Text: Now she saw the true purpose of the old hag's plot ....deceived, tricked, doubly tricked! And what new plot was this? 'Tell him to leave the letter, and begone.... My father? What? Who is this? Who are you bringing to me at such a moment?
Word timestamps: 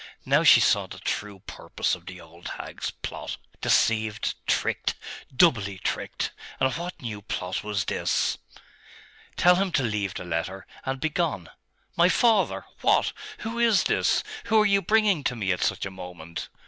Now 0.25 0.41
she 0.43 0.59
saw 0.59 0.87
the 0.87 0.97
true 0.97 1.41
purpose 1.45 1.93
of 1.93 2.07
the 2.07 2.19
old 2.19 2.47
hag's 2.57 2.89
plot 2.89 3.37
....deceived, 3.61 4.33
tricked, 4.47 4.95
doubly 5.35 5.77
tricked! 5.77 6.31
And 6.59 6.73
what 6.73 6.99
new 6.99 7.21
plot 7.21 7.63
was 7.63 7.85
this? 7.85 8.39
'Tell 9.37 9.57
him 9.57 9.71
to 9.73 9.83
leave 9.83 10.15
the 10.15 10.25
letter, 10.25 10.65
and 10.87 10.99
begone.... 10.99 11.51
My 11.95 12.09
father? 12.09 12.65
What? 12.81 13.13
Who 13.41 13.59
is 13.59 13.83
this? 13.83 14.23
Who 14.45 14.59
are 14.61 14.65
you 14.65 14.81
bringing 14.81 15.23
to 15.25 15.35
me 15.35 15.51
at 15.51 15.61
such 15.61 15.85
a 15.85 15.91
moment? 15.91 16.49